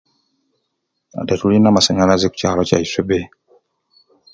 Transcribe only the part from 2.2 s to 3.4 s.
kukyalo kyaiswe bee.